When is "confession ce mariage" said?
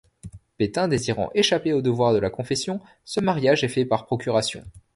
2.31-3.63